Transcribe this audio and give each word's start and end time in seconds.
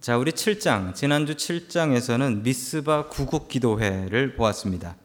자, 0.00 0.16
우리 0.16 0.32
7장, 0.32 0.94
지난주 0.94 1.34
7장에서는 1.34 2.40
미스바 2.40 3.08
구국 3.08 3.48
기도회를 3.48 4.34
보았습니다. 4.34 4.96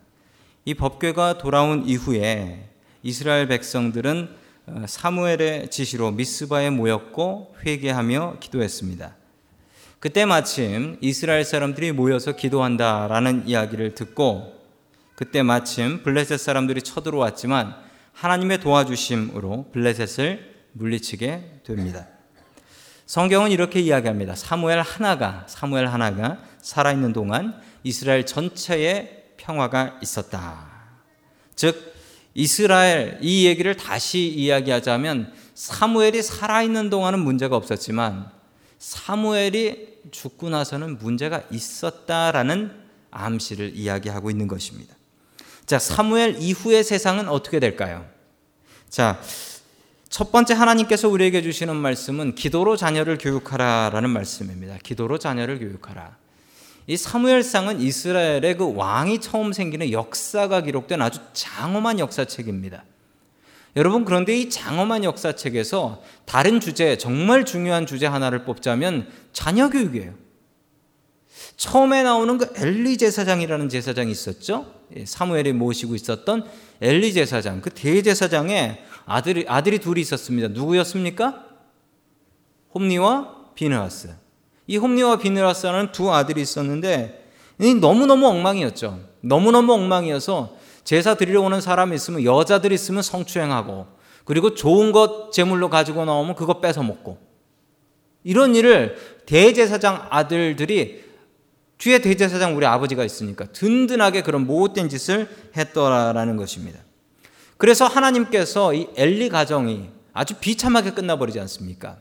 이 0.63 0.73
법궤가 0.73 1.37
돌아온 1.37 1.85
이후에 1.85 2.69
이스라엘 3.03 3.49
백성들은 3.49 4.29
어, 4.67 4.85
사무엘의 4.87 5.69
지시로 5.69 6.11
미스바에 6.11 6.69
모였고 6.69 7.57
회개하며 7.65 8.37
기도했습니다. 8.39 9.17
그때 9.99 10.23
마침 10.23 10.95
이스라엘 11.01 11.43
사람들이 11.43 11.91
모여서 11.91 12.37
기도한다라는 12.37 13.49
이야기를 13.49 13.95
듣고 13.95 14.53
그때 15.15 15.43
마침 15.43 16.03
블레셋 16.03 16.39
사람들이 16.39 16.81
쳐들어왔지만 16.83 17.75
하나님의 18.13 18.61
도와주심으로 18.61 19.71
블레셋을 19.73 20.55
물리치게 20.71 21.63
됩니다. 21.65 22.14
성경은 23.05 23.51
이렇게 23.51 23.79
이야기합니다. 23.79 24.35
사무엘 24.35 24.81
하나가 24.81 25.45
사무엘 25.47 25.87
하나가 25.87 26.39
살아 26.59 26.91
있는 26.91 27.13
동안 27.13 27.59
이스라엘 27.83 28.25
전체에 28.25 29.33
평화가 29.37 29.99
있었다. 30.01 30.67
즉 31.55 31.93
이스라엘 32.33 33.19
이 33.21 33.45
얘기를 33.45 33.75
다시 33.77 34.27
이야기하자면 34.27 35.33
사무엘이 35.53 36.21
살아 36.21 36.63
있는 36.63 36.89
동안은 36.89 37.19
문제가 37.19 37.55
없었지만 37.55 38.29
사무엘이 38.79 39.99
죽고 40.11 40.49
나서는 40.49 40.97
문제가 40.97 41.43
있었다라는 41.49 42.71
암시를 43.11 43.75
이야기하고 43.75 44.29
있는 44.29 44.47
것입니다. 44.47 44.95
자, 45.65 45.79
사무엘 45.79 46.37
이후의 46.41 46.83
세상은 46.83 47.29
어떻게 47.29 47.59
될까요? 47.59 48.05
자, 48.89 49.19
첫 50.09 50.31
번째 50.31 50.53
하나님께서 50.53 51.09
우리에게 51.09 51.41
주시는 51.41 51.75
말씀은 51.75 52.35
기도로 52.35 52.77
자녀를 52.77 53.17
교육하라라는 53.17 54.09
말씀입니다. 54.09 54.77
기도로 54.83 55.17
자녀를 55.17 55.59
교육하라. 55.59 56.17
이 56.87 56.97
사무엘상은 56.97 57.81
이스라엘의 57.81 58.57
그 58.57 58.73
왕이 58.75 59.19
처음 59.19 59.53
생기는 59.53 59.91
역사가 59.91 60.61
기록된 60.61 61.01
아주 61.01 61.19
장엄한 61.33 61.99
역사책입니다. 61.99 62.83
여러분 63.75 64.05
그런데 64.05 64.37
이 64.37 64.49
장엄한 64.49 65.03
역사책에서 65.03 66.01
다른 66.25 66.59
주제 66.59 66.97
정말 66.97 67.43
중요한 67.43 67.85
주제 67.85 68.05
하나를 68.05 68.45
뽑자면 68.45 69.07
자녀 69.33 69.69
교육이에요. 69.69 70.13
처음에 71.57 72.03
나오는 72.03 72.37
그 72.37 72.53
엘리 72.55 72.97
제사장이라는 72.97 73.67
제사장이 73.69 74.11
있었죠. 74.11 74.71
예, 74.95 75.05
사무엘이 75.05 75.53
모시고 75.53 75.95
있었던 75.95 76.45
엘리 76.81 77.13
제사장, 77.13 77.61
그 77.61 77.69
대제사장에 77.69 78.83
아들이 79.05 79.45
아들이 79.47 79.79
둘이 79.79 80.01
있었습니다. 80.01 80.49
누구였습니까? 80.49 81.43
홈니와 82.73 83.51
비느하스. 83.55 84.15
이 84.67 84.77
홈니와 84.77 85.17
비느하스는 85.17 85.91
두 85.91 86.11
아들이 86.11 86.41
있었는데 86.41 87.29
너무너무 87.79 88.27
엉망이었죠. 88.27 88.99
너무너무 89.21 89.73
엉망이어서 89.73 90.57
제사 90.83 91.15
드리러 91.15 91.41
오는 91.41 91.61
사람이 91.61 91.95
있으면 91.95 92.23
여자들 92.23 92.71
있으면 92.71 93.01
성추행하고 93.01 93.87
그리고 94.23 94.53
좋은 94.53 94.91
것 94.91 95.31
제물로 95.31 95.69
가지고 95.69 96.05
나오면 96.05 96.35
그거 96.35 96.59
뺏어 96.59 96.83
먹고 96.83 97.17
이런 98.23 98.55
일을 98.55 98.97
대제사장 99.25 100.07
아들들이 100.09 101.03
뒤에 101.77 101.99
대제사장 101.99 102.55
우리 102.55 102.65
아버지가 102.65 103.03
있으니까 103.03 103.45
든든하게 103.45 104.23
그런 104.23 104.47
못된 104.47 104.89
짓을 104.89 105.29
했더라라는 105.55 106.37
것입니다. 106.37 106.79
그래서 107.57 107.85
하나님께서 107.85 108.73
이 108.73 108.87
엘리 108.95 109.29
가정이 109.29 109.89
아주 110.13 110.35
비참하게 110.35 110.91
끝나버리지 110.91 111.39
않습니까? 111.41 111.97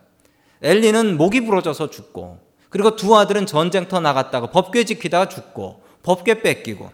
엘리는 0.62 1.16
목이 1.16 1.42
부러져서 1.42 1.90
죽고 1.90 2.38
그리고 2.70 2.96
두 2.96 3.16
아들은 3.16 3.46
전쟁터 3.46 4.00
나갔다가 4.00 4.50
법궤 4.50 4.84
지키다가 4.84 5.28
죽고 5.28 5.82
법궤 6.02 6.42
뺏기고 6.42 6.90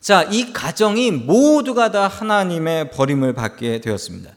자, 0.00 0.22
이 0.22 0.52
가정이 0.52 1.10
모두가 1.10 1.90
다 1.90 2.06
하나님의 2.06 2.92
버림을 2.92 3.32
받게 3.32 3.80
되었습니다. 3.80 4.30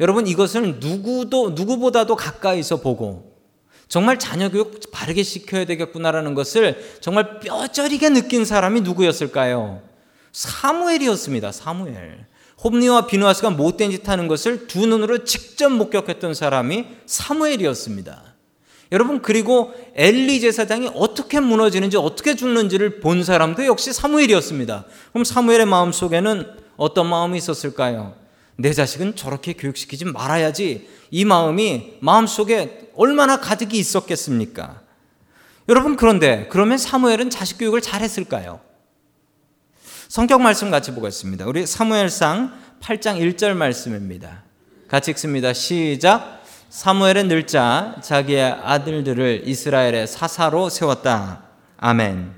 여러분 0.00 0.28
이것을 0.28 0.76
누구도 0.78 1.50
누구보다도 1.50 2.14
가까이서 2.14 2.80
보고 2.80 3.36
정말 3.88 4.18
자녀 4.18 4.48
교육 4.48 4.80
바르게 4.92 5.22
시켜야 5.22 5.64
되겠구나라는 5.64 6.34
것을 6.34 6.98
정말 7.00 7.40
뼈저리게 7.40 8.10
느낀 8.10 8.44
사람이 8.44 8.82
누구였을까요? 8.82 9.82
사무엘이었습니다. 10.32 11.50
사무엘. 11.50 12.26
홈리와 12.62 13.06
비누아스가 13.06 13.50
못된 13.50 13.90
짓 13.90 14.08
하는 14.08 14.26
것을 14.26 14.66
두 14.66 14.86
눈으로 14.86 15.24
직접 15.24 15.70
목격했던 15.70 16.34
사람이 16.34 16.86
사무엘이었습니다. 17.06 18.28
여러분 18.90 19.20
그리고 19.20 19.72
엘리 19.94 20.40
제사장이 20.40 20.90
어떻게 20.94 21.40
무너지는지 21.40 21.96
어떻게 21.96 22.34
죽는지를 22.34 23.00
본 23.00 23.22
사람도 23.22 23.66
역시 23.66 23.92
사무엘이었습니다. 23.92 24.86
그럼 25.12 25.24
사무엘의 25.24 25.66
마음 25.66 25.92
속에는 25.92 26.46
어떤 26.76 27.06
마음이 27.06 27.36
있었을까요? 27.38 28.14
내 28.56 28.72
자식은 28.72 29.14
저렇게 29.14 29.52
교육시키지 29.52 30.06
말아야지. 30.06 30.88
이 31.10 31.24
마음이 31.24 31.98
마음 32.00 32.26
속에 32.26 32.90
얼마나 32.96 33.40
가득이 33.40 33.78
있었겠습니까? 33.78 34.80
여러분 35.68 35.96
그런데 35.96 36.48
그러면 36.50 36.78
사무엘은 36.78 37.30
자식 37.30 37.58
교육을 37.58 37.82
잘했을까요? 37.82 38.60
성경 40.08 40.42
말씀 40.42 40.70
같이 40.70 40.94
보겠습니다. 40.94 41.44
우리 41.44 41.66
사무엘상 41.66 42.58
8장 42.80 43.20
1절 43.20 43.52
말씀입니다. 43.52 44.42
같이 44.88 45.10
읽습니다. 45.10 45.52
시작. 45.52 46.42
사무엘은 46.70 47.28
늙자 47.28 47.96
자기의 48.02 48.42
아들들을 48.62 49.42
이스라엘의 49.44 50.06
사사로 50.06 50.70
세웠다. 50.70 51.42
아멘. 51.76 52.32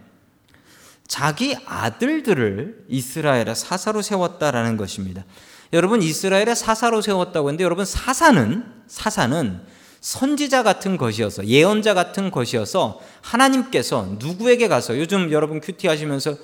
자기 1.06 1.56
아들들을 1.64 2.86
이스라엘의 2.88 3.54
사사로 3.54 4.02
세웠다라는 4.02 4.76
것입니다. 4.76 5.24
여러분 5.72 6.02
이스라엘의 6.02 6.56
사사로 6.56 7.02
세웠다고 7.02 7.50
했는데 7.50 7.62
여러분 7.62 7.84
사사는 7.84 8.64
사사는 8.88 9.60
선지자 10.00 10.64
같은 10.64 10.96
것이어서 10.96 11.46
예언자 11.46 11.94
같은 11.94 12.32
것이어서 12.32 12.98
하나님께서 13.20 14.16
누구에게 14.18 14.66
가서 14.66 14.98
요즘 14.98 15.30
여러분 15.30 15.60
큐티 15.60 15.86
하시면서 15.86 16.36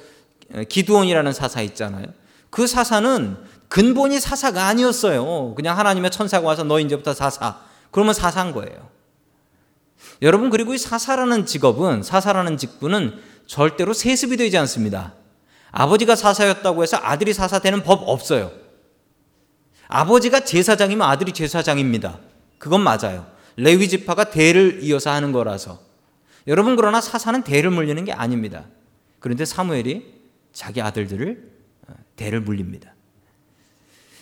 기두온이라는 0.69 1.33
사사 1.33 1.63
있잖아요. 1.63 2.07
그 2.51 2.67
사사는 2.67 3.37
근본이 3.69 4.21
사사가 4.21 4.67
아니었어요. 4.67 5.55
그냥 5.55 5.79
하나님의 5.79 6.11
천사가 6.11 6.47
와서 6.47 6.65
너 6.65 6.79
이제부터 6.81 7.15
사사. 7.15 7.61
그러면 7.91 8.15
사사인 8.15 8.53
거예요. 8.53 8.89
여러분 10.23 10.51
그리고 10.51 10.75
이 10.75 10.79
사사라는 10.79 11.47
직업은 11.47 12.03
사사라는 12.03 12.57
직분은 12.57 13.21
절대로 13.47 13.93
세습이 13.93 14.37
되지 14.37 14.57
않습니다. 14.59 15.15
아버지가 15.71 16.17
사사였다고 16.17 16.83
해서 16.83 16.99
아들이 17.01 17.33
사사 17.33 17.59
되는 17.59 17.83
법 17.83 18.09
없어요. 18.09 18.53
아버지가 19.89 20.41
제사장이면 20.41 21.09
아들이 21.09 21.33
제사장입니다. 21.33 22.19
그건 22.59 22.81
맞아요. 22.81 23.27
레위 23.57 23.89
지파가 23.89 24.31
대를 24.31 24.81
이어서 24.83 25.11
하는 25.11 25.33
거라서. 25.33 25.81
여러분 26.47 26.77
그러나 26.77 27.01
사사는 27.01 27.43
대를 27.43 27.71
물리는 27.71 28.05
게 28.05 28.13
아닙니다. 28.13 28.65
그런데 29.19 29.45
사무엘이 29.45 30.16
자기 30.57 30.81
아들들을 30.81 31.51
어, 31.87 31.93
대를 32.17 32.41
물립니다. 32.41 32.95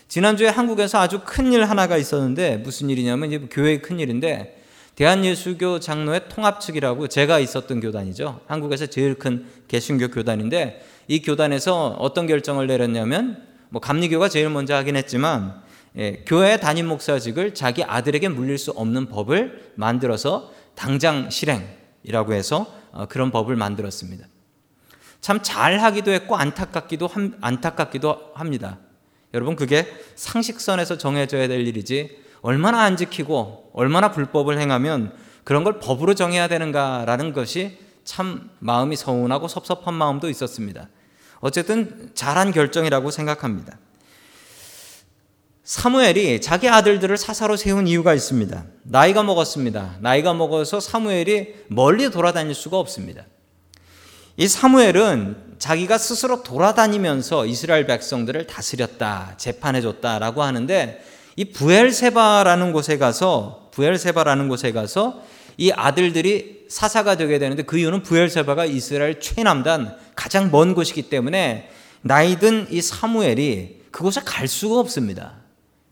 지난주에 0.09 0.49
한국에서 0.49 0.99
아주 0.99 1.21
큰 1.25 1.53
일 1.53 1.65
하나가 1.65 1.97
있었는데 1.97 2.57
무슨 2.57 2.91
일이냐면 2.91 3.31
이제 3.31 3.47
교회의 3.51 3.81
큰 3.81 4.01
일인데 4.01 4.61
대한예수교 4.97 5.79
장로회 5.79 6.29
통합 6.29 6.61
측이라고 6.61 7.07
제가 7.07 7.39
있었던 7.39 7.81
교단이죠. 7.81 8.41
한국에서 8.47 8.87
제일 8.87 9.15
큰 9.15 9.47
개신교 9.69 10.09
교단인데 10.09 10.85
이 11.07 11.23
교단에서 11.23 11.91
어떤 12.01 12.27
결정을 12.27 12.67
내렸냐면 12.67 13.47
뭐 13.69 13.81
감리교가 13.81 14.29
제일 14.29 14.51
먼저 14.51 14.75
하긴 14.75 14.97
했지만 14.97 15.63
예, 15.97 16.25
교회 16.27 16.57
담임 16.57 16.89
목사직을 16.89 17.55
자기 17.55 17.85
아들에게 17.85 18.29
물릴 18.29 18.59
수 18.59 18.73
없는 18.73 19.07
법을 19.07 19.73
만들어서 19.77 20.53
당장 20.75 21.31
실행이라고 21.31 22.33
해서 22.35 22.67
어, 22.91 23.07
그런 23.07 23.31
법을 23.31 23.55
만들었습니다. 23.55 24.27
참 25.25 25.41
잘하기도 25.43 26.11
했고 26.11 26.37
안타깝기도 26.37 27.07
함, 27.07 27.33
안타깝기도 27.41 28.33
합니다. 28.35 28.77
여러분 29.33 29.57
그게 29.57 29.87
상식선에서 30.17 30.99
정해져야 30.99 31.49
될 31.49 31.67
일이지 31.67 32.19
얼마나 32.43 32.83
안 32.83 32.99
지키고 32.99 33.71
얼마나 33.73 34.11
불법을 34.11 34.61
행하면 34.61 35.15
그런 35.43 35.65
걸 35.65 35.81
법으로 35.81 36.13
정해야 36.15 36.47
되는가라는 36.47 37.33
것이 37.33 37.79
참 38.05 38.51
마음이 38.59 38.97
서운하고 38.97 39.49
섭섭한 39.49 39.95
마음도 39.95 40.29
있었습니다. 40.29 40.91
어쨌든 41.41 42.11
잘한 42.15 42.53
결정이라고 42.53 43.11
생각합니다. 43.11 43.79
사무엘이 45.63 46.43
자기 46.43 46.69
아들들을 46.69 47.17
사사로 47.17 47.57
세운 47.57 47.87
이유가 47.87 48.13
있습니다. 48.13 48.63
나이가 48.83 49.23
먹었습니다. 49.23 49.97
나이가 50.01 50.35
먹어서 50.35 50.81
사무엘이 50.81 51.65
멀리 51.69 52.11
돌아다닐 52.11 52.55
수가 52.55 52.79
없습니다. 52.79 53.25
이 54.37 54.49
사무엘은 54.49 55.55
자기가 55.59 55.97
스스로 55.97 56.43
돌아다니면서 56.43 57.47
이스라엘 57.47 57.87
백성들을 57.87 58.47
다스렸다, 58.49 59.35
재판해줬다라고 59.37 60.43
하는데 60.43 61.05
이 61.37 61.45
부엘세바라는 61.47 62.73
곳에 62.73 62.99
가서 62.99 63.69
부엘세바라는 63.73 64.49
곳에 64.49 64.73
가서 64.73 65.23
이 65.57 65.71
아들들이 65.71 66.65
사사가 66.69 67.17
되게 67.17 67.39
되는데 67.39 67.63
그 67.63 67.79
이유는 67.79 68.03
부엘세바가 68.03 68.65
이스라엘 68.65 69.21
최남단 69.21 69.97
가장 70.17 70.51
먼 70.51 70.75
곳이기 70.75 71.03
때문에 71.03 71.71
나이든 72.03 72.69
이 72.71 72.83
사무엘이 72.83 73.83
그곳에 73.93 74.21
갈 74.25 74.49
수가 74.49 74.81
없습니다. 74.81 75.35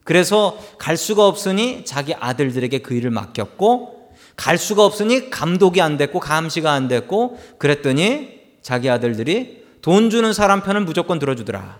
그래서 0.03 0.59
갈 0.79 0.97
수가 0.97 1.27
없으니 1.29 1.85
자기 1.85 2.12
아들들에게 2.15 2.79
그 2.79 2.94
일을 2.94 3.11
맡겼고 3.11 4.02
갈 4.43 4.59
수가 4.59 4.85
없으니 4.85 5.31
감독이 5.31 5.81
안 5.81 5.97
됐고 5.97 6.19
감시가 6.19 6.73
안 6.73 6.89
됐고 6.89 7.39
그랬더니 7.59 8.41
자기 8.61 8.91
아들들이 8.91 9.62
돈 9.83 10.11
주는 10.11 10.33
사람 10.33 10.62
편을 10.62 10.81
무조건 10.81 11.21
들어주더라. 11.21 11.79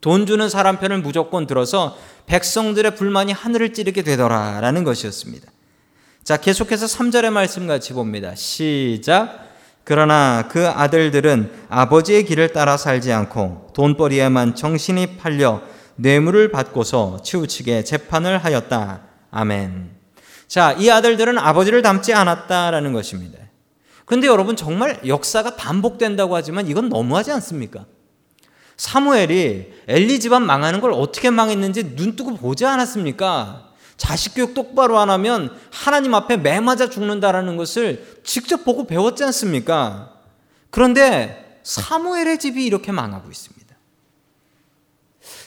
돈 0.00 0.26
주는 0.26 0.48
사람 0.48 0.78
편을 0.78 0.98
무조건 0.98 1.48
들어서 1.48 1.98
백성들의 2.26 2.94
불만이 2.94 3.32
하늘을 3.32 3.72
찌르게 3.72 4.02
되더라라는 4.02 4.84
것이었습니다. 4.84 5.50
자, 6.22 6.36
계속해서 6.36 6.86
3절의 6.86 7.30
말씀 7.30 7.66
같이 7.66 7.92
봅니다. 7.94 8.36
시작. 8.36 9.48
그러나 9.82 10.46
그 10.48 10.68
아들들은 10.68 11.50
아버지의 11.68 12.26
길을 12.26 12.52
따라 12.52 12.76
살지 12.76 13.12
않고 13.12 13.72
돈벌이에만 13.74 14.54
정신이 14.54 15.16
팔려 15.16 15.62
뇌물을 15.96 16.52
받고서 16.52 17.22
치우치게 17.24 17.82
재판을 17.82 18.38
하였다. 18.38 19.00
아멘. 19.32 19.95
자, 20.48 20.72
이 20.72 20.88
아들들은 20.88 21.38
아버지를 21.38 21.82
닮지 21.82 22.14
않았다라는 22.14 22.92
것입니다. 22.92 23.38
근데 24.04 24.28
여러분 24.28 24.54
정말 24.54 25.00
역사가 25.06 25.56
반복된다고 25.56 26.36
하지만 26.36 26.68
이건 26.68 26.88
너무하지 26.88 27.32
않습니까? 27.32 27.86
사무엘이 28.76 29.72
엘리 29.88 30.20
집안 30.20 30.44
망하는 30.44 30.80
걸 30.80 30.92
어떻게 30.92 31.30
망했는지 31.30 31.96
눈 31.96 32.14
뜨고 32.14 32.36
보지 32.36 32.64
않았습니까? 32.64 33.72
자식 33.96 34.34
교육 34.34 34.54
똑바로 34.54 34.98
안 34.98 35.10
하면 35.10 35.56
하나님 35.72 36.14
앞에 36.14 36.36
매 36.36 36.60
맞아 36.60 36.88
죽는다라는 36.88 37.56
것을 37.56 38.20
직접 38.22 38.64
보고 38.64 38.86
배웠지 38.86 39.24
않습니까? 39.24 40.12
그런데 40.70 41.60
사무엘의 41.62 42.38
집이 42.38 42.64
이렇게 42.64 42.92
망하고 42.92 43.30
있습니다. 43.30 43.74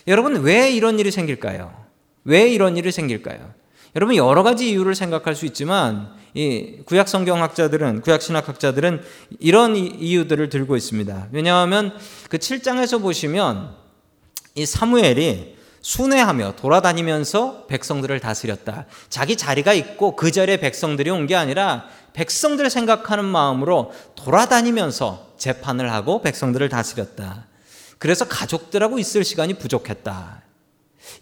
여러분 0.07 0.41
왜 0.41 0.71
이런 0.71 0.99
일이 0.99 1.11
생길까요? 1.11 1.85
왜 2.25 2.49
이런 2.49 2.75
일이 2.75 2.91
생길까요? 2.91 3.53
여러분 3.95 4.15
여러 4.15 4.43
가지 4.43 4.69
이유를 4.69 4.95
생각할 4.95 5.35
수 5.35 5.45
있지만 5.45 6.13
이 6.33 6.77
구약 6.85 7.07
성경학자들은 7.07 8.01
구약 8.01 8.21
신학학자들은 8.21 9.01
이런 9.39 9.75
이유들을 9.75 10.49
들고 10.49 10.75
있습니다. 10.77 11.27
왜냐하면 11.31 11.97
그 12.29 12.37
7장에서 12.37 13.01
보시면 13.01 13.75
이 14.55 14.65
사무엘이 14.65 15.57
순회하며 15.81 16.55
돌아다니면서 16.57 17.65
백성들을 17.67 18.19
다스렸다. 18.19 18.85
자기 19.09 19.37
자리가 19.37 19.73
있고 19.73 20.15
그 20.15 20.31
자리에 20.31 20.57
백성들이 20.57 21.09
온 21.09 21.25
게 21.25 21.35
아니라 21.35 21.85
백성들을 22.13 22.69
생각하는 22.69 23.23
마음으로 23.25 23.93
돌아다니면서 24.15 25.33
재판을 25.37 25.91
하고 25.91 26.21
백성들을 26.21 26.67
다스렸다. 26.69 27.45
그래서 27.97 28.27
가족들하고 28.27 28.99
있을 28.99 29.23
시간이 29.23 29.55
부족했다. 29.55 30.41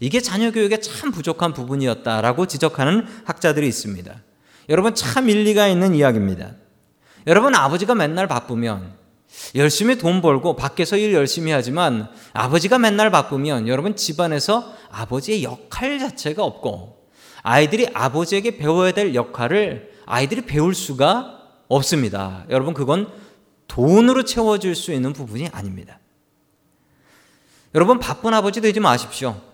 이게 0.00 0.20
자녀 0.20 0.50
교육에 0.50 0.80
참 0.80 1.10
부족한 1.10 1.52
부분이었다라고 1.52 2.46
지적하는 2.46 3.06
학자들이 3.24 3.66
있습니다. 3.68 4.14
여러분 4.68 4.94
참 4.94 5.28
일리가 5.28 5.68
있는 5.68 5.94
이야기입니다. 5.94 6.52
여러분 7.26 7.54
아버지가 7.54 7.94
맨날 7.94 8.26
바쁘면 8.26 8.96
열심히 9.54 9.98
돈 9.98 10.22
벌고 10.22 10.56
밖에서 10.56 10.96
일 10.96 11.12
열심히 11.12 11.52
하지만 11.52 12.08
아버지가 12.32 12.78
맨날 12.78 13.10
바쁘면 13.10 13.68
여러분 13.68 13.96
집안에서 13.96 14.74
아버지의 14.90 15.42
역할 15.42 15.98
자체가 15.98 16.42
없고 16.42 17.10
아이들이 17.42 17.88
아버지에게 17.92 18.56
배워야 18.56 18.92
될 18.92 19.14
역할을 19.14 19.92
아이들이 20.06 20.42
배울 20.42 20.74
수가 20.74 21.42
없습니다. 21.68 22.44
여러분 22.50 22.74
그건 22.74 23.12
돈으로 23.68 24.24
채워줄 24.24 24.74
수 24.74 24.92
있는 24.92 25.12
부분이 25.12 25.48
아닙니다. 25.52 26.00
여러분 27.74 27.98
바쁜 27.98 28.32
아버지 28.32 28.60
되지 28.60 28.80
마십시오. 28.80 29.47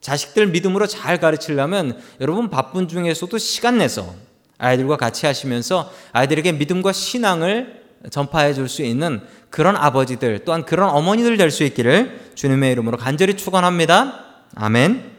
자식들 0.00 0.46
믿음으로 0.48 0.86
잘 0.86 1.18
가르치려면 1.18 2.00
여러분 2.20 2.48
바쁜 2.50 2.88
중에서도 2.88 3.36
시간 3.38 3.78
내서 3.78 4.14
아이들과 4.58 4.96
같이 4.96 5.26
하시면서 5.26 5.92
아이들에게 6.12 6.52
믿음과 6.52 6.92
신앙을 6.92 7.80
전파해 8.10 8.54
줄 8.54 8.68
수 8.68 8.82
있는 8.82 9.20
그런 9.50 9.76
아버지들 9.76 10.44
또한 10.44 10.64
그런 10.64 10.90
어머니들 10.90 11.36
될 11.36 11.50
수 11.50 11.64
있기를 11.64 12.30
주님의 12.34 12.72
이름으로 12.72 12.96
간절히 12.96 13.36
축원합니다. 13.36 14.24
아멘. 14.54 15.10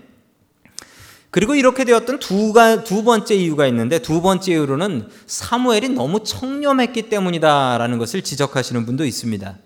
그리고 1.29 1.55
이렇게 1.55 1.85
되었던 1.85 2.19
두가, 2.19 2.83
두 2.83 3.03
번째 3.03 3.35
이유가 3.35 3.65
있는데 3.67 3.99
두 3.99 4.21
번째 4.21 4.51
이유로는 4.51 5.09
사무엘이 5.27 5.89
너무 5.89 6.23
청렴했기 6.23 7.03
때문이다라는 7.03 7.97
것을 7.99 8.21
지적하시는 8.21 8.85
분도 8.85 9.05
있습니다. 9.05 9.57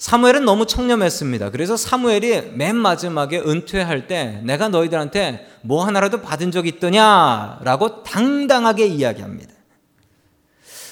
사무엘은 0.00 0.46
너무 0.46 0.64
청렴했습니다. 0.64 1.50
그래서 1.50 1.76
사무엘이 1.76 2.52
맨 2.54 2.74
마지막에 2.74 3.38
은퇴할 3.38 4.06
때 4.06 4.40
내가 4.44 4.70
너희들한테 4.70 5.46
뭐 5.60 5.84
하나라도 5.84 6.22
받은 6.22 6.52
적 6.52 6.66
있더냐라고 6.66 8.02
당당하게 8.02 8.86
이야기합니다. 8.86 9.52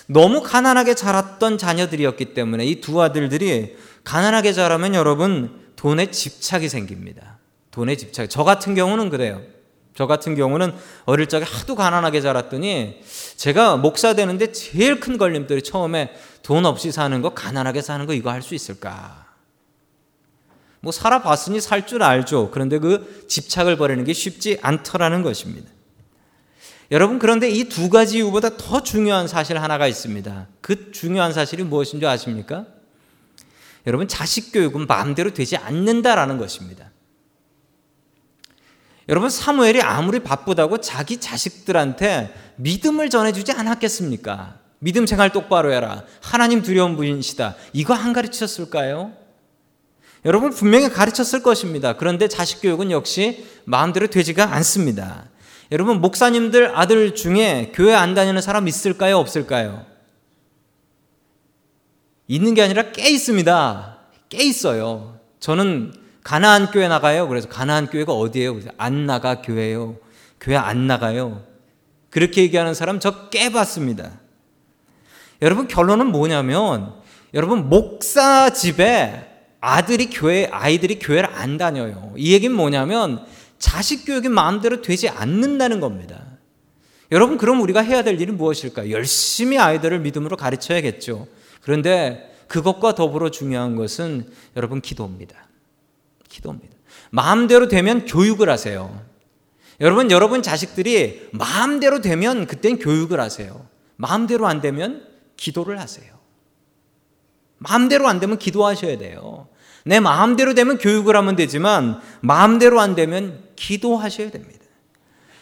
너무 0.08 0.42
가난하게 0.42 0.94
자랐던 0.94 1.56
자녀들이었기 1.56 2.34
때문에 2.34 2.66
이 2.66 2.82
두 2.82 3.00
아들들이 3.02 3.76
가난하게 4.04 4.52
자라면 4.52 4.94
여러분 4.94 5.58
돈에 5.76 6.10
집착이 6.10 6.68
생깁니다. 6.68 7.38
돈에 7.70 7.96
집착. 7.96 8.28
저 8.28 8.44
같은 8.44 8.74
경우는 8.74 9.08
그래요. 9.08 9.40
저 9.98 10.06
같은 10.06 10.36
경우는 10.36 10.72
어릴 11.06 11.26
적에 11.26 11.44
하도 11.44 11.74
가난하게 11.74 12.20
자랐더니 12.20 13.02
제가 13.34 13.78
목사 13.78 14.14
되는데 14.14 14.52
제일 14.52 15.00
큰 15.00 15.18
걸림돌이 15.18 15.62
처음에 15.62 16.14
돈 16.44 16.66
없이 16.66 16.92
사는 16.92 17.20
거, 17.20 17.30
가난하게 17.30 17.82
사는 17.82 18.06
거 18.06 18.14
이거 18.14 18.30
할 18.30 18.40
수 18.40 18.54
있을까? 18.54 19.26
뭐 20.78 20.92
살아봤으니 20.92 21.60
살 21.60 21.84
줄 21.84 22.04
알죠. 22.04 22.52
그런데 22.52 22.78
그 22.78 23.26
집착을 23.26 23.76
버리는 23.76 24.04
게 24.04 24.12
쉽지 24.12 24.60
않더라는 24.62 25.24
것입니다. 25.24 25.68
여러분 26.92 27.18
그런데 27.18 27.50
이 27.50 27.64
두 27.64 27.90
가지 27.90 28.18
이유보다 28.18 28.56
더 28.56 28.84
중요한 28.84 29.26
사실 29.26 29.58
하나가 29.58 29.88
있습니다. 29.88 30.46
그 30.60 30.92
중요한 30.92 31.32
사실이 31.32 31.64
무엇인 31.64 31.98
줄 31.98 32.08
아십니까? 32.08 32.66
여러분 33.84 34.06
자식 34.06 34.52
교육은 34.52 34.86
마음대로 34.86 35.34
되지 35.34 35.56
않는다라는 35.56 36.38
것입니다. 36.38 36.92
여러분 39.08 39.30
사무엘이 39.30 39.80
아무리 39.80 40.20
바쁘다고 40.20 40.78
자기 40.78 41.18
자식들한테 41.18 42.34
믿음을 42.56 43.08
전해주지 43.08 43.52
않았겠습니까? 43.52 44.58
믿음 44.80 45.06
생활 45.06 45.30
똑바로 45.30 45.72
해라. 45.72 46.04
하나님 46.20 46.62
두려운 46.62 46.96
분이시다. 46.96 47.56
이거 47.72 47.94
안 47.94 48.12
가르쳤을까요? 48.12 49.12
여러분 50.24 50.50
분명히 50.50 50.88
가르쳤을 50.90 51.42
것입니다. 51.42 51.96
그런데 51.96 52.28
자식 52.28 52.60
교육은 52.60 52.90
역시 52.90 53.46
마음대로 53.64 54.08
되지가 54.08 54.52
않습니다. 54.54 55.24
여러분 55.72 56.00
목사님들 56.00 56.76
아들 56.76 57.14
중에 57.14 57.72
교회 57.74 57.94
안 57.94 58.14
다니는 58.14 58.42
사람 58.42 58.68
있을까요? 58.68 59.18
없을까요? 59.18 59.86
있는 62.26 62.54
게 62.54 62.62
아니라 62.62 62.92
꽤 62.92 63.10
있습니다. 63.10 63.98
꽤 64.28 64.44
있어요. 64.44 65.18
저는 65.40 65.94
가나안 66.28 66.70
교회 66.70 66.88
나가요. 66.88 67.26
그래서 67.26 67.48
가나안 67.48 67.86
교회가 67.86 68.12
어디예요? 68.12 68.52
그래서 68.52 68.68
안 68.76 69.06
나가 69.06 69.40
교회요. 69.40 69.96
교회 70.38 70.56
안 70.56 70.86
나가요. 70.86 71.42
그렇게 72.10 72.42
얘기하는 72.42 72.74
사람 72.74 73.00
저꽤 73.00 73.50
봤습니다. 73.50 74.10
여러분 75.40 75.68
결론은 75.68 76.08
뭐냐면 76.08 76.92
여러분 77.32 77.70
목사 77.70 78.50
집에 78.50 79.26
아들이 79.62 80.10
교회 80.10 80.46
아이들이 80.52 80.98
교회를 80.98 81.30
안 81.34 81.56
다녀요. 81.56 82.12
이 82.18 82.34
얘기는 82.34 82.54
뭐냐면 82.54 83.24
자식 83.58 84.04
교육이 84.04 84.28
마음대로 84.28 84.82
되지 84.82 85.08
않는다는 85.08 85.80
겁니다. 85.80 86.26
여러분, 87.10 87.38
그럼 87.38 87.62
우리가 87.62 87.80
해야 87.80 88.02
될 88.02 88.20
일은 88.20 88.36
무엇일까요? 88.36 88.90
열심히 88.90 89.56
아이들을 89.56 89.98
믿음으로 90.00 90.36
가르쳐야겠죠. 90.36 91.26
그런데 91.62 92.30
그것과 92.48 92.94
더불어 92.94 93.30
중요한 93.30 93.76
것은 93.76 94.30
여러분 94.56 94.82
기도입니다. 94.82 95.47
기도입니다. 96.28 96.76
마음대로 97.10 97.68
되면 97.68 98.04
교육을 98.04 98.48
하세요. 98.48 99.02
여러분, 99.80 100.10
여러분 100.10 100.42
자식들이 100.42 101.28
마음대로 101.32 102.00
되면 102.00 102.46
그땐 102.46 102.78
교육을 102.78 103.20
하세요. 103.20 103.66
마음대로 103.96 104.46
안 104.46 104.60
되면 104.60 105.06
기도를 105.36 105.80
하세요. 105.80 106.18
마음대로 107.58 108.08
안 108.08 108.20
되면 108.20 108.38
기도하셔야 108.38 108.98
돼요. 108.98 109.48
내 109.84 110.00
마음대로 110.00 110.54
되면 110.54 110.78
교육을 110.78 111.16
하면 111.16 111.36
되지만 111.36 112.00
마음대로 112.20 112.80
안 112.80 112.94
되면 112.94 113.42
기도하셔야 113.56 114.30
됩니다. 114.30 114.64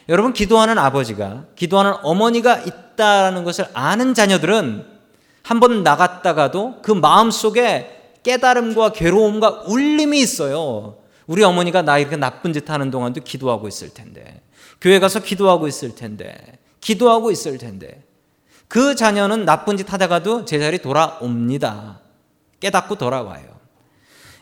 여러분 0.09 0.33
기도하는 0.33 0.79
아버지가 0.79 1.47
기도하는 1.57 1.95
어머니가 2.03 2.59
있다라는 2.59 3.45
것을 3.45 3.67
아는 3.75 4.15
자녀들은 4.15 4.97
한 5.43 5.61
번 5.61 5.83
나갔다가도 5.85 6.83
그 6.83 6.91
마음 6.91 7.31
속에 7.31 7.96
깨달음과 8.27 8.91
괴로움과 8.91 9.67
울림이 9.69 10.21
있어요. 10.21 10.99
우리 11.29 11.45
어머니가 11.45 11.83
나 11.83 11.97
이렇게 11.99 12.17
나쁜 12.17 12.53
짓 12.53 12.69
하는 12.69 12.91
동안도 12.91 13.23
기도하고 13.23 13.69
있을 13.69 13.95
텐데 13.95 14.43
교회 14.81 14.99
가서 14.99 15.21
기도하고 15.21 15.69
있을 15.69 15.95
텐데 15.95 16.59
기도하고 16.81 17.31
있을 17.31 17.57
텐데 17.57 18.05
그 18.67 18.97
자녀는 18.97 19.45
나쁜 19.45 19.77
짓 19.77 19.93
하다가도 19.93 20.45
제자리 20.45 20.79
돌아옵니다. 20.79 22.01
깨닫고 22.59 22.97
돌아와요. 22.97 23.61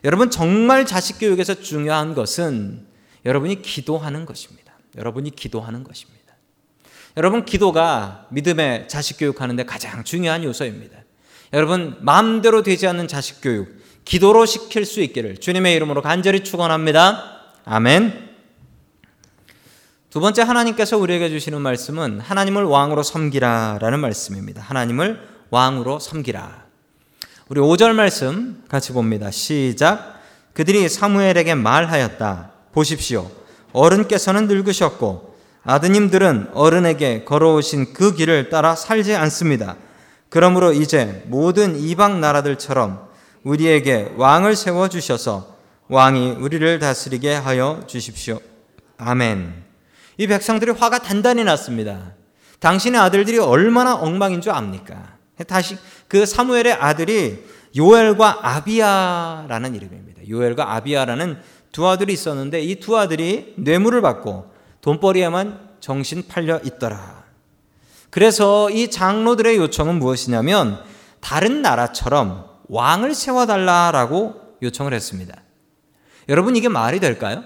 여러분 0.03 0.31
정말 0.31 0.87
자식 0.87 1.19
교육에서 1.19 1.55
중요한 1.55 2.14
것은 2.14 2.87
여러분이 3.26 3.61
기도하는 3.61 4.25
것입니다. 4.25 4.73
여러분이 4.97 5.31
기도하는 5.31 5.85
것입니다. 5.85 6.35
여러분 7.19 7.45
기도가 7.45 8.29
믿음의 8.31 8.88
자식 8.88 9.19
교육하는데 9.19 9.64
가장 9.64 10.05
중요한 10.05 10.43
요소입니다. 10.43 11.04
여러분 11.55 11.97
마음대로 12.01 12.65
되지 12.65 12.89
않는 12.89 13.07
자식 13.07 13.41
교육 13.41 13.79
기도로 14.05 14.45
시킬 14.45 14.85
수 14.85 15.01
있기를 15.01 15.37
주님의 15.39 15.77
이름으로 15.77 16.03
간절히 16.03 16.43
축원합니다. 16.43 17.43
아멘. 17.65 18.31
두 20.11 20.19
번째 20.19 20.43
하나님께서 20.43 20.99
우리에게 20.99 21.31
주시는 21.31 21.61
말씀은 21.61 22.19
하나님을 22.19 22.65
왕으로 22.65 23.05
섬기라라는 23.05 24.01
말씀입니다. 24.01 24.63
하나님을 24.63 25.21
왕으로 25.51 26.01
섬기라. 26.01 26.65
우리 27.49 27.61
5절 27.61 27.93
말씀 27.93 28.65
같이 28.69 28.93
봅니다. 28.93 29.31
시작. 29.31 30.21
그들이 30.55 30.89
사무엘에게 30.89 31.55
말하였다. 31.55 32.51
보십시오. 32.73 33.31
어른께서는 33.73 34.49
늙으셨고 34.49 35.37
아드님들은 35.63 36.51
어른에게 36.53 37.25
걸어오신 37.25 37.93
그 37.93 38.15
길을 38.15 38.51
따라 38.51 38.75
살지 38.75 39.15
않습니다. 39.15 39.77
그러므로 40.35 40.73
이제 40.73 41.23
모든 41.29 41.79
이방 41.79 42.21
나라들처럼 42.21 43.07
우리에게 43.45 44.14
왕을 44.17 44.57
세워 44.57 44.88
주셔서 44.88 45.55
왕이 45.87 46.38
우리를 46.41 46.81
다스리게 46.81 47.37
하여 47.37 47.85
주십시오. 47.87 48.41
아멘. 48.99 49.62
이 50.19 50.26
백성들이 50.26 50.73
화가 50.73 50.99
단단히 50.99 51.45
났습니다. 51.45 52.14
당신의 52.59 53.00
아들들이 53.00 53.38
얼마나 53.38 53.95
엉망인 53.95 54.41
줄 54.41 54.50
압니까? 54.50 55.19
다시 55.47 55.79
그 56.09 56.26
사무엘의 56.26 56.73
아들이 56.73 57.45
요엘과 57.76 58.41
아비야라는 58.43 59.76
이름입니다. 59.76 60.29
요엘과 60.29 60.75
아비야라는 60.75 61.38
두 61.71 61.87
아들이 61.87 62.12
있었는데 62.12 62.61
이 62.61 62.81
두 62.81 62.99
아들이 62.99 63.55
뇌물을 63.57 64.03
받고 64.03 64.50
돈벌이에만 64.81 65.76
정신 65.79 66.26
팔려 66.26 66.59
있더라. 66.64 67.23
그래서 68.14 68.71
이 68.71 68.92
장로들의 68.92 69.56
요청은 69.56 69.99
무엇이냐면 69.99 70.80
다른 71.18 71.62
나라처럼 71.62 72.49
왕을 72.68 73.12
세워달라라고 73.12 74.40
요청을 74.62 74.94
했습니다. 74.94 75.42
여러분 76.28 76.54
이게 76.54 76.68
말이 76.68 77.00
될까요? 77.00 77.42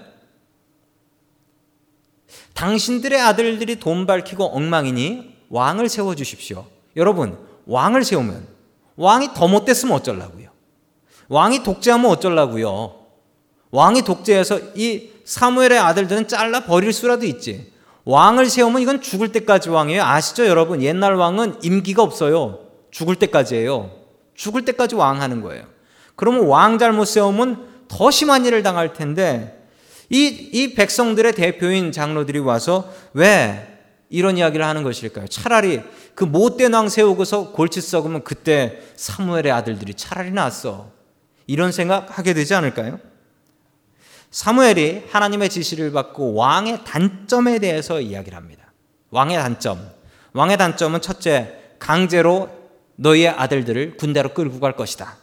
당신들의 2.53 3.19
아들들이 3.19 3.79
돈 3.79 4.05
밝히고 4.05 4.45
엉망이니 4.45 5.37
왕을 5.49 5.89
세워 5.89 6.13
주십시오. 6.13 6.67
여러분, 6.95 7.39
왕을 7.65 8.03
세우면 8.03 8.47
왕이 8.95 9.33
더 9.33 9.47
못됐으면 9.47 9.95
어쩌려고요? 9.95 10.51
왕이 11.29 11.63
독재하면 11.63 12.11
어쩌려고요? 12.11 13.07
왕이 13.71 14.03
독재해서 14.03 14.59
이 14.75 15.09
사무엘의 15.25 15.79
아들들은 15.79 16.27
잘라 16.27 16.65
버릴 16.65 16.93
수라도 16.93 17.25
있지. 17.25 17.73
왕을 18.09 18.49
세우면 18.49 18.81
이건 18.81 19.01
죽을 19.01 19.31
때까지 19.31 19.69
왕이에요. 19.69 20.01
아시죠, 20.03 20.47
여러분? 20.47 20.81
옛날 20.81 21.13
왕은 21.13 21.59
임기가 21.61 22.01
없어요. 22.01 22.57
죽을 22.89 23.15
때까지예요. 23.15 23.91
죽을 24.33 24.65
때까지 24.65 24.95
왕 24.95 25.21
하는 25.21 25.41
거예요. 25.41 25.65
그러면 26.15 26.47
왕 26.47 26.79
잘못 26.79 27.05
세우면 27.05 27.67
더 27.87 28.09
심한 28.09 28.47
일을 28.47 28.63
당할 28.63 28.93
텐데 28.93 29.63
이, 30.09 30.25
이 30.25 30.73
백성들의 30.73 31.33
대표인 31.33 31.91
장로들이 31.91 32.39
와서 32.39 32.91
왜 33.13 33.77
이런 34.09 34.39
이야기를 34.39 34.65
하는 34.65 34.81
것일까요? 34.81 35.27
차라리 35.27 35.81
그 36.15 36.23
못된 36.23 36.73
왕 36.73 36.89
세우고서 36.89 37.51
골치 37.51 37.79
썩으면 37.79 38.23
그때 38.23 38.79
사무엘의 38.95 39.51
아들들이 39.51 39.93
차라리 39.93 40.31
낫어. 40.31 40.89
이런 41.45 41.71
생각하게 41.71 42.33
되지 42.33 42.55
않을까요? 42.55 42.99
사무엘이 44.31 45.05
하나님의 45.09 45.49
지시를 45.49 45.91
받고 45.91 46.35
왕의 46.35 46.83
단점에 46.83 47.59
대해서 47.59 47.99
이야기를 47.99 48.37
합니다. 48.37 48.71
왕의 49.09 49.37
단점. 49.37 49.89
왕의 50.33 50.57
단점은 50.57 51.01
첫째, 51.01 51.55
강제로 51.79 52.49
너희의 52.95 53.29
아들들을 53.29 53.97
군대로 53.97 54.33
끌고 54.33 54.59
갈 54.59 54.75
것이다. 54.75 55.17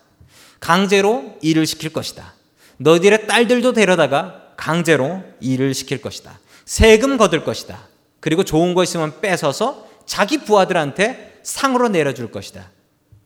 강제로 0.59 1.37
일을 1.43 1.67
시킬 1.67 1.93
것이다. 1.93 2.35
너희들의 2.79 3.27
딸들도 3.27 3.73
데려다가 3.73 4.43
강제로 4.57 5.23
일을 5.41 5.75
시킬 5.75 6.01
것이다. 6.01 6.39
세금 6.65 7.17
거둘 7.17 7.45
것이다. 7.45 7.79
그리고 8.21 8.43
좋은 8.43 8.75
거 8.75 8.83
있으면 8.83 9.21
뺏어서 9.21 9.87
자기 10.07 10.39
부하들한테 10.39 11.41
상으로 11.43 11.89
내려줄 11.89 12.33
것이다. 12.33 12.71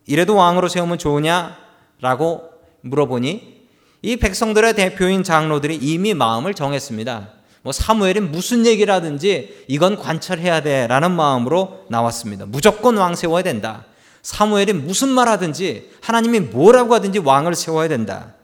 이래도 0.07 0.35
왕으로 0.35 0.69
세우면 0.69 0.99
좋으냐? 0.99 1.57
라고 2.01 2.51
물어보니 2.83 3.60
이 4.03 4.17
백성들의 4.17 4.75
대표인 4.75 5.23
장로들이 5.23 5.77
이미 5.77 6.15
마음을 6.15 6.55
정했습니다. 6.55 7.29
뭐 7.63 7.73
사무엘이 7.73 8.21
무슨 8.21 8.65
얘기를 8.65 8.93
하든지 8.95 9.65
이건 9.69 9.99
관철해야 9.99 10.63
돼라는 10.63 11.11
마음으로 11.11 11.85
나왔습니다. 11.91 12.47
무조건 12.47 12.97
왕 12.97 13.15
세워야 13.15 13.43
된다. 13.43 13.85
사무엘이 14.23 14.73
무슨 14.73 15.09
말 15.11 15.29
하든지 15.29 15.91
하나님이 16.01 16.41
뭐라고 16.41 16.95
하든지 16.95 17.19
왕을 17.19 17.55
세워야 17.55 17.89
된다. 17.89 18.35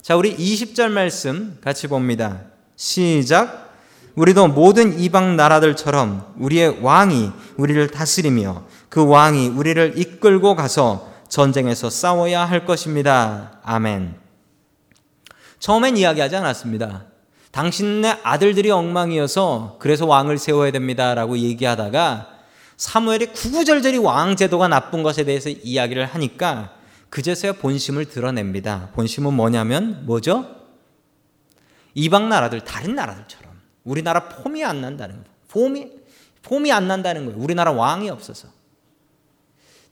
자, 0.00 0.16
우리 0.16 0.34
20절 0.34 0.90
말씀 0.90 1.58
같이 1.62 1.86
봅니다. 1.86 2.40
시작. 2.76 3.70
우리도 4.14 4.48
모든 4.48 4.98
이방 4.98 5.36
나라들처럼 5.36 6.34
우리의 6.38 6.78
왕이 6.82 7.30
우리를 7.56 7.88
다스리며 7.88 8.64
그 8.88 9.06
왕이 9.06 9.48
우리를 9.48 9.94
이끌고 9.96 10.54
가서 10.54 11.10
전쟁에서 11.28 11.88
싸워야 11.88 12.44
할 12.44 12.66
것입니다. 12.66 13.58
아멘. 13.62 14.21
처음엔 15.62 15.96
이야기하지 15.96 16.34
않았습니다. 16.34 17.04
당신네 17.52 18.18
아들들이 18.24 18.72
엉망이어서 18.72 19.76
그래서 19.78 20.06
왕을 20.06 20.36
세워야 20.36 20.72
됩니다라고 20.72 21.38
얘기하다가 21.38 22.30
사무엘이 22.76 23.26
구구절절히 23.26 23.98
왕 23.98 24.34
제도가 24.34 24.66
나쁜 24.66 25.04
것에 25.04 25.22
대해서 25.22 25.50
이야기를 25.50 26.04
하니까 26.04 26.74
그제서야 27.10 27.52
본심을 27.52 28.06
드러냅니다. 28.06 28.88
본심은 28.94 29.34
뭐냐면 29.34 30.04
뭐죠? 30.04 30.46
이방 31.94 32.28
나라들 32.28 32.62
다른 32.62 32.96
나라들처럼 32.96 33.52
우리나라 33.84 34.28
폼이 34.30 34.64
안 34.64 34.80
난다는 34.80 35.22
거. 35.22 35.30
폼이 35.46 35.92
폼이 36.42 36.72
안 36.72 36.88
난다는 36.88 37.26
거예요. 37.26 37.40
우리나라 37.40 37.70
왕이 37.70 38.10
없어서. 38.10 38.48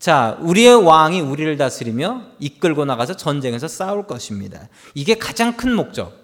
자, 0.00 0.38
우리의 0.40 0.82
왕이 0.82 1.20
우리를 1.20 1.58
다스리며 1.58 2.22
이끌고 2.38 2.86
나가서 2.86 3.16
전쟁에서 3.16 3.68
싸울 3.68 4.06
것입니다. 4.06 4.68
이게 4.94 5.14
가장 5.14 5.58
큰 5.58 5.74
목적. 5.74 6.18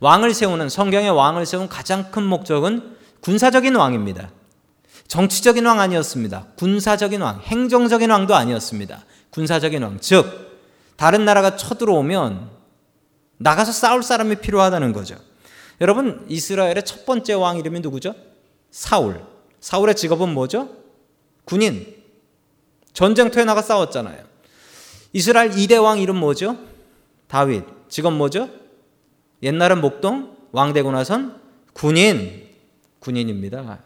왕을 0.00 0.32
세우는 0.32 0.70
성경의 0.70 1.10
왕을 1.10 1.44
세운 1.44 1.68
가장 1.68 2.10
큰 2.10 2.22
목적은 2.22 2.96
군사적인 3.20 3.76
왕입니다. 3.76 4.30
정치적인 5.08 5.66
왕 5.66 5.78
아니었습니다. 5.78 6.46
군사적인 6.56 7.20
왕, 7.20 7.40
행정적인 7.40 8.10
왕도 8.10 8.34
아니었습니다. 8.34 9.04
군사적인 9.30 9.82
왕. 9.82 9.98
즉, 10.00 10.24
다른 10.96 11.26
나라가 11.26 11.54
쳐들어오면 11.54 12.48
나가서 13.36 13.72
싸울 13.72 14.02
사람이 14.02 14.36
필요하다는 14.36 14.94
거죠. 14.94 15.16
여러분, 15.82 16.24
이스라엘의 16.28 16.82
첫 16.86 17.04
번째 17.04 17.34
왕 17.34 17.58
이름이 17.58 17.80
누구죠? 17.80 18.14
사울. 18.70 19.22
사울의 19.60 19.96
직업은 19.96 20.32
뭐죠? 20.32 20.70
군인. 21.44 21.97
전쟁터에 22.98 23.44
나가 23.44 23.62
싸웠잖아요. 23.62 24.24
이스라엘 25.12 25.50
2대 25.50 25.80
왕 25.80 26.00
이름 26.00 26.16
뭐죠? 26.16 26.56
다윗. 27.28 27.62
직업 27.88 28.12
뭐죠? 28.12 28.50
옛날은 29.40 29.80
목동, 29.80 30.36
왕 30.50 30.72
되고 30.72 30.90
나선 30.90 31.40
군인. 31.74 32.48
군인입니다. 32.98 33.78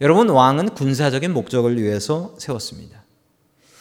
여러분, 0.00 0.30
왕은 0.30 0.70
군사적인 0.70 1.34
목적을 1.34 1.76
위해서 1.76 2.34
세웠습니다. 2.38 3.02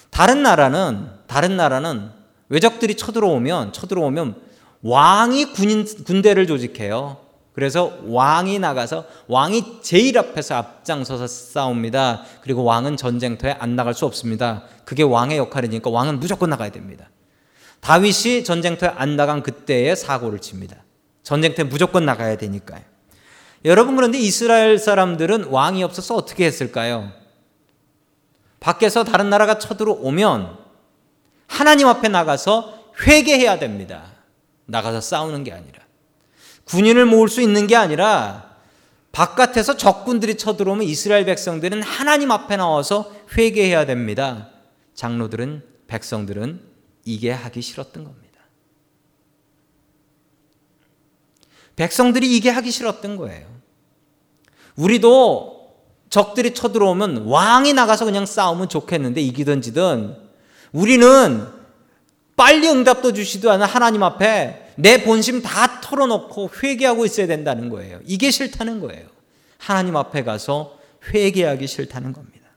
다른 0.10 0.44
나라는 0.44 1.10
다른 1.26 1.56
나라는 1.56 2.12
외적들이 2.50 2.96
쳐들어오면 2.96 3.72
쳐들어오면 3.72 4.36
왕이 4.82 5.54
군인 5.54 5.86
군대를 6.04 6.46
조직해요. 6.46 7.22
그래서 7.58 7.98
왕이 8.06 8.60
나가서 8.60 9.06
왕이 9.28 9.82
제일 9.82 10.20
앞에서 10.20 10.58
앞장서서 10.58 11.26
싸웁니다. 11.26 12.22
그리고 12.42 12.64
왕은 12.64 12.98
전쟁터에 12.98 13.56
안 13.58 13.76
나갈 13.76 13.96
수 13.96 14.06
없습니다. 14.06 14.62
그게 14.86 15.02
왕의 15.02 15.40
역할이니까 15.40 15.90
왕은 15.90 16.20
무조건 16.20 16.52
나가야 16.52 16.70
됩니다. 16.70 17.10
다윗이 17.80 18.44
전쟁터에 18.44 18.90
안 18.90 19.16
나간 19.16 19.42
그때에 19.42 19.96
사고를 19.96 20.38
칩니다. 20.38 20.78
전쟁터에 21.24 21.66
무조건 21.66 22.06
나가야 22.06 22.38
되니까요. 22.38 22.84
여러분 23.66 23.96
그런데 23.96 24.20
이스라엘 24.20 24.78
사람들은 24.78 25.46
왕이 25.46 25.82
없어서 25.82 26.14
어떻게 26.14 26.46
했을까요? 26.46 27.12
밖에서 28.60 29.04
다른 29.04 29.32
나라가 29.32 29.58
쳐들어오면 29.58 30.60
하나님 31.48 31.88
앞에 31.88 32.08
나가서 32.08 32.92
회개해야 33.08 33.58
됩니다. 33.58 34.04
나가서 34.68 35.02
싸우는 35.02 35.44
게 35.44 35.54
아니라. 35.54 35.87
군인을 36.68 37.06
모을 37.06 37.30
수 37.30 37.42
있는 37.42 37.68
게 37.68 37.76
아니라 37.76 38.56
바깥에서 39.12 39.78
적군들이 39.78 40.38
쳐들어오면 40.38 40.86
이스라엘 40.86 41.26
백성들은 41.26 41.82
하나님 41.82 42.32
앞에 42.32 42.58
나와서 42.58 43.12
회개해야 43.36 43.86
됩니다. 43.86 44.50
장로들은 44.94 45.64
백성들은 45.88 46.62
이게 47.06 47.32
하기 47.32 47.62
싫었던 47.62 48.04
겁니다. 48.04 48.28
백성들이 51.76 52.36
이게 52.36 52.50
하기 52.50 52.70
싫었던 52.70 53.16
거예요. 53.18 53.48
우리도 54.76 55.58
적들이 56.10 56.54
쳐들어오면 56.54 57.26
왕이 57.26 57.74
나가서 57.74 58.06
그냥 58.06 58.26
싸우면 58.26 58.70
좋겠는데 58.70 59.22
이기든 59.22 59.62
지든 59.62 60.16
우리는 60.72 61.48
빨리 62.36 62.68
응답도 62.68 63.14
주시도 63.14 63.52
않은 63.52 63.66
하나님 63.66 64.04
앞에 64.04 64.67
내 64.78 65.04
본심 65.04 65.42
다 65.42 65.82
털어놓고 65.82 66.52
회개하고 66.62 67.06
있어야 67.06 67.28
된다는 67.28 67.70
거예요. 67.70 68.00
이게 68.06 68.30
싫다는 68.30 68.80
거예요. 68.80 69.08
하나님 69.58 69.98
앞에 69.98 70.24
가서 70.24 70.78
회개하기 71.14 71.66
싫다는 71.66 72.14
겁니다. 72.14 72.48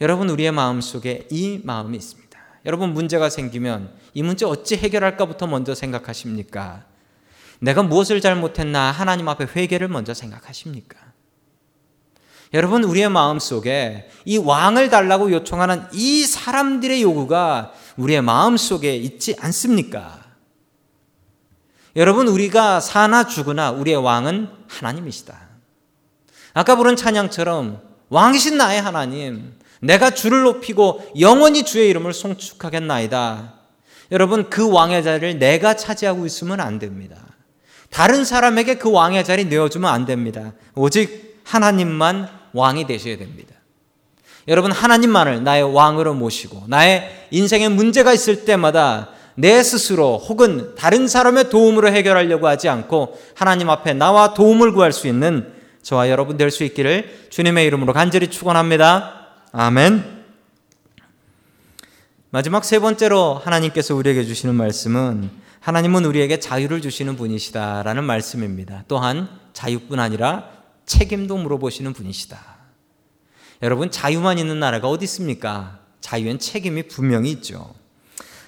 여러분, 0.00 0.28
우리의 0.28 0.52
마음 0.52 0.80
속에 0.80 1.26
이 1.30 1.60
마음이 1.64 1.96
있습니다. 1.96 2.38
여러분, 2.66 2.92
문제가 2.92 3.30
생기면 3.30 3.92
이 4.14 4.22
문제 4.22 4.44
어찌 4.44 4.76
해결할까부터 4.76 5.46
먼저 5.46 5.74
생각하십니까? 5.74 6.84
내가 7.60 7.82
무엇을 7.82 8.20
잘못했나 8.20 8.90
하나님 8.90 9.28
앞에 9.28 9.46
회개를 9.56 9.88
먼저 9.88 10.12
생각하십니까? 10.12 10.98
여러분, 12.52 12.84
우리의 12.84 13.08
마음 13.08 13.38
속에 13.38 14.10
이 14.26 14.36
왕을 14.36 14.90
달라고 14.90 15.32
요청하는 15.32 15.84
이 15.94 16.24
사람들의 16.26 17.00
요구가 17.00 17.72
우리의 17.96 18.20
마음 18.20 18.58
속에 18.58 18.94
있지 18.96 19.34
않습니까? 19.40 20.21
여러분, 21.96 22.26
우리가 22.28 22.80
사나 22.80 23.26
죽으나 23.26 23.70
우리의 23.70 23.96
왕은 23.96 24.48
하나님이시다. 24.68 25.38
아까 26.54 26.76
부른 26.76 26.96
찬양처럼 26.96 27.80
왕이신 28.08 28.56
나의 28.56 28.80
하나님, 28.80 29.54
내가 29.80 30.10
주를 30.10 30.42
높이고 30.42 31.02
영원히 31.18 31.64
주의 31.64 31.88
이름을 31.90 32.12
송축하겠나이다. 32.12 33.54
여러분, 34.12 34.48
그 34.48 34.70
왕의 34.70 35.02
자리를 35.02 35.38
내가 35.38 35.74
차지하고 35.74 36.24
있으면 36.26 36.60
안 36.60 36.78
됩니다. 36.78 37.16
다른 37.90 38.24
사람에게 38.24 38.76
그 38.76 38.90
왕의 38.90 39.24
자리 39.24 39.44
내어주면 39.44 39.90
안 39.90 40.06
됩니다. 40.06 40.52
오직 40.74 41.40
하나님만 41.44 42.28
왕이 42.52 42.86
되셔야 42.86 43.18
됩니다. 43.18 43.54
여러분, 44.48 44.72
하나님만을 44.72 45.44
나의 45.44 45.74
왕으로 45.74 46.14
모시고 46.14 46.64
나의 46.68 47.28
인생에 47.30 47.68
문제가 47.68 48.12
있을 48.12 48.44
때마다 48.44 49.10
내 49.34 49.62
스스로 49.62 50.18
혹은 50.18 50.74
다른 50.74 51.08
사람의 51.08 51.50
도움으로 51.50 51.88
해결하려고 51.88 52.46
하지 52.46 52.68
않고 52.68 53.18
하나님 53.34 53.70
앞에 53.70 53.94
나와 53.94 54.34
도움을 54.34 54.72
구할 54.72 54.92
수 54.92 55.06
있는 55.08 55.52
저와 55.82 56.10
여러분 56.10 56.36
될 56.36 56.50
수 56.50 56.64
있기를 56.64 57.28
주님의 57.30 57.66
이름으로 57.66 57.92
간절히 57.92 58.28
축원합니다. 58.30 59.28
아멘. 59.52 60.22
마지막 62.30 62.64
세 62.64 62.78
번째로 62.78 63.34
하나님께서 63.34 63.94
우리에게 63.94 64.24
주시는 64.24 64.54
말씀은 64.54 65.30
하나님은 65.60 66.04
우리에게 66.04 66.40
자유를 66.40 66.80
주시는 66.80 67.16
분이시다라는 67.16 68.04
말씀입니다. 68.04 68.84
또한 68.88 69.28
자유뿐 69.52 69.98
아니라 70.00 70.48
책임도 70.86 71.36
물어보시는 71.36 71.92
분이시다. 71.92 72.38
여러분 73.62 73.90
자유만 73.90 74.38
있는 74.38 74.58
나라가 74.60 74.88
어디 74.88 75.04
있습니까? 75.04 75.78
자유엔 76.00 76.38
책임이 76.38 76.88
분명히 76.88 77.30
있죠. 77.32 77.74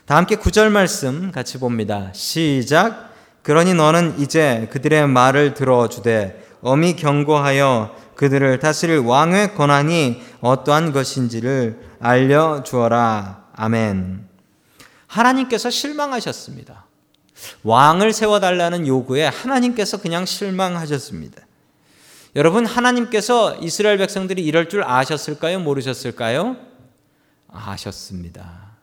다 0.07 0.17
함께 0.17 0.37
구절 0.37 0.69
말씀 0.69 1.33
같이 1.33 1.59
봅니다. 1.59 2.11
시작. 2.13 3.15
그러니 3.43 3.73
너는 3.73 4.21
이제 4.21 4.69
그들의 4.71 5.09
말을 5.09 5.55
들어주되 5.55 6.47
엄히 6.61 6.95
경고하여 6.95 7.97
그들을 8.15 8.59
다스릴 8.59 8.99
왕의 8.99 9.55
권한이 9.55 10.23
어떠한 10.43 10.93
것인지를 10.93 11.81
알려 12.01 12.63
주어라. 12.63 13.45
아멘. 13.57 14.29
하나님께서 15.07 15.71
실망하셨습니다. 15.71 16.85
왕을 17.63 18.13
세워 18.13 18.41
달라는 18.41 18.87
요구에 18.87 19.27
하나님께서 19.27 19.99
그냥 19.99 20.27
실망하셨습니다. 20.27 21.41
여러분, 22.37 22.67
하나님께서 22.67 23.57
이스라엘 23.57 23.97
백성들이 23.99 24.45
이럴 24.45 24.69
줄 24.69 24.85
아셨을까요? 24.85 25.61
모르셨을까요? 25.61 26.57
아셨습니다. 27.49 28.74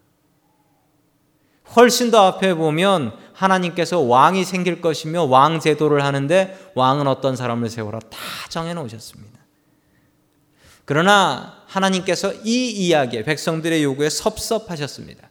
훨씬 1.75 2.11
더 2.11 2.25
앞에 2.25 2.53
보면 2.53 3.13
하나님께서 3.33 3.99
왕이 3.99 4.43
생길 4.45 4.81
것이며 4.81 5.23
왕 5.23 5.59
제도를 5.59 6.03
하는데 6.03 6.71
왕은 6.75 7.07
어떤 7.07 7.35
사람을 7.35 7.69
세우라 7.69 7.99
다 7.99 8.17
정해 8.49 8.73
놓으셨습니다. 8.73 9.39
그러나 10.85 11.63
하나님께서 11.67 12.33
이 12.43 12.69
이야기에 12.69 13.23
백성들의 13.23 13.83
요구에 13.83 14.09
섭섭하셨습니다. 14.09 15.29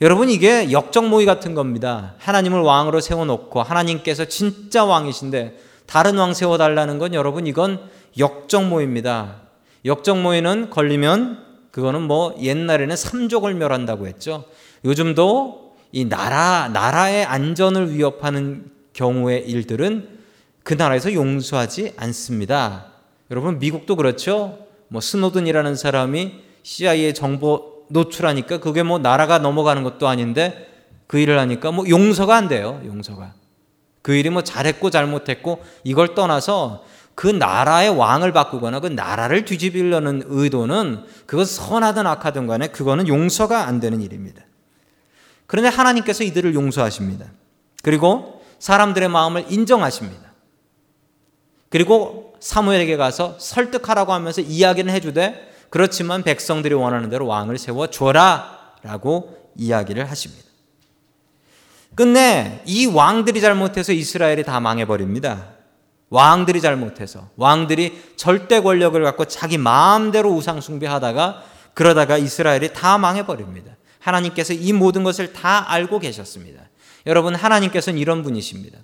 여러분 0.00 0.28
이게 0.28 0.72
역적 0.72 1.08
모의 1.08 1.26
같은 1.26 1.54
겁니다. 1.54 2.14
하나님을 2.18 2.60
왕으로 2.60 3.00
세워 3.00 3.24
놓고 3.24 3.62
하나님께서 3.62 4.26
진짜 4.26 4.84
왕이신데 4.84 5.58
다른 5.86 6.18
왕 6.18 6.34
세워 6.34 6.58
달라는 6.58 6.98
건 6.98 7.14
여러분 7.14 7.46
이건 7.46 7.88
역적 8.18 8.66
모입니다. 8.66 9.42
역적 9.84 10.20
모의는 10.20 10.70
걸리면 10.70 11.45
그거는 11.76 12.00
뭐 12.00 12.34
옛날에는 12.40 12.96
삼족을 12.96 13.52
멸한다고 13.52 14.06
했죠. 14.06 14.46
요즘도 14.86 15.74
이 15.92 16.06
나라 16.06 16.70
나라의 16.72 17.26
안전을 17.26 17.92
위협하는 17.92 18.70
경우의 18.94 19.46
일들은 19.46 20.08
그 20.62 20.72
나라에서 20.72 21.12
용서하지 21.12 21.92
않습니다. 21.98 22.86
여러분 23.30 23.58
미국도 23.58 23.94
그렇죠. 23.96 24.58
뭐 24.88 25.02
스노든이라는 25.02 25.74
사람이 25.74 26.40
CIA 26.62 27.12
정보 27.12 27.84
노출하니까 27.90 28.58
그게 28.58 28.82
뭐 28.82 28.98
나라가 28.98 29.38
넘어가는 29.38 29.82
것도 29.82 30.08
아닌데 30.08 30.68
그 31.06 31.18
일을 31.18 31.38
하니까 31.38 31.72
뭐 31.72 31.86
용서가 31.86 32.34
안 32.34 32.48
돼요. 32.48 32.80
용서가. 32.86 33.34
그 34.00 34.14
일이 34.14 34.30
뭐 34.30 34.42
잘했고 34.42 34.88
잘못했고 34.88 35.62
이걸 35.84 36.14
떠나서 36.14 36.84
그 37.16 37.26
나라의 37.26 37.88
왕을 37.88 38.32
바꾸거나 38.32 38.80
그 38.80 38.88
나라를 38.88 39.46
뒤집으려는 39.46 40.22
의도는 40.26 41.04
그것 41.24 41.48
선하든 41.48 42.06
악하든 42.06 42.46
간에 42.46 42.68
그거는 42.68 43.08
용서가 43.08 43.66
안 43.66 43.80
되는 43.80 44.02
일입니다. 44.02 44.42
그런데 45.46 45.70
하나님께서 45.70 46.24
이들을 46.24 46.54
용서하십니다. 46.54 47.24
그리고 47.82 48.42
사람들의 48.58 49.08
마음을 49.08 49.46
인정하십니다. 49.48 50.34
그리고 51.70 52.34
사무엘에게 52.38 52.98
가서 52.98 53.36
설득하라고 53.40 54.12
하면서 54.12 54.42
이야기는 54.42 54.92
해주되 54.92 55.52
그렇지만 55.70 56.22
백성들이 56.22 56.74
원하는 56.74 57.08
대로 57.08 57.26
왕을 57.26 57.56
세워 57.56 57.86
줘라 57.86 58.74
라고 58.82 59.50
이야기를 59.56 60.10
하십니다. 60.10 60.44
끝내 61.94 62.60
이 62.66 62.84
왕들이 62.84 63.40
잘못해서 63.40 63.94
이스라엘이 63.94 64.42
다 64.42 64.60
망해버립니다. 64.60 65.55
왕들이 66.08 66.60
잘못해서 66.60 67.28
왕들이 67.36 68.00
절대 68.16 68.60
권력을 68.60 69.02
갖고 69.02 69.24
자기 69.24 69.58
마음대로 69.58 70.30
우상 70.30 70.60
숭배하다가 70.60 71.42
그러다가 71.74 72.16
이스라엘이 72.16 72.72
다 72.72 72.98
망해버립니다. 72.98 73.76
하나님께서 73.98 74.52
이 74.52 74.72
모든 74.72 75.02
것을 75.02 75.32
다 75.32 75.70
알고 75.70 75.98
계셨습니다. 75.98 76.62
여러분, 77.06 77.34
하나님께서는 77.34 77.98
이런 77.98 78.22
분이십니다. 78.22 78.78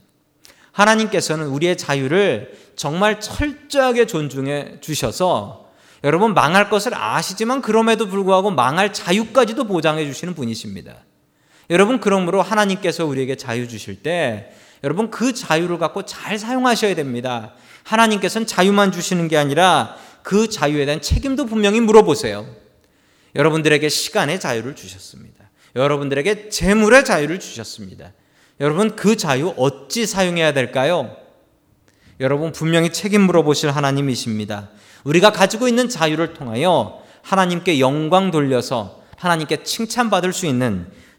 하나님께서는 0.73 1.47
우리의 1.47 1.77
자유를 1.77 2.59
정말 2.77 3.21
철저하게 3.21 4.07
존중해 4.07 4.81
주셔서 4.81 5.71
여러분 6.05 6.35
망할 6.35 6.69
것을 6.69 6.95
아시지만 6.95 7.63
그럼에도 7.63 8.09
불구하고 8.09 8.51
망할 8.51 8.93
자유까지도 8.93 9.65
보장해 9.65 10.05
주시는 10.07 10.35
분이십니다. 10.35 10.97
여러분 11.71 12.01
그러므로 12.01 12.43
하나님께서 12.43 13.07
우리에게 13.07 13.37
자유 13.37 13.69
주실 13.69 14.03
때 14.03 14.53
여러분 14.85 15.11
그 15.11 15.33
자유를 15.33 15.79
갖고 15.79 16.03
잘 16.03 16.39
사용하셔야 16.39 16.95
됩니다. 16.95 17.53
하나님께서는 17.85 18.47
자유만 18.47 18.93
주시는 18.93 19.29
게 19.29 19.37
아니라 19.37 19.97
그 20.23 20.49
자유에 20.49 20.85
대한 20.85 21.01
책임도 21.01 21.47
분명히 21.47 21.81
물어보세요. 21.81 22.47
여러분들에게 23.35 23.89
시간의 23.89 24.41
자유를 24.41 24.75
주셨습니다. 24.75 25.51
여러분들에게 25.75 26.49
재물의 26.49 27.05
자유를 27.05 27.41
주셨습니다. 27.41 28.13
여러분 28.61 28.95
그 28.95 29.17
자유 29.17 29.55
어찌 29.57 30.07
사용해야 30.07 30.53
될까요? 30.53 31.17
여러분 32.21 32.53
분명히 32.53 32.93
책임 32.93 33.23
물어보실 33.23 33.71
하나님이십니다. 33.71 34.71
우리가 35.05 35.33
가지고 35.33 35.67
있는 35.67 35.89
자유를 35.89 36.35
통하여 36.35 37.03
하나님께 37.23 37.81
영광 37.81 38.31
돌려서 38.31 39.03
하나님께 39.17 39.63
칭찬받을 39.63 40.33
수 40.33 40.47
있는 40.47 40.87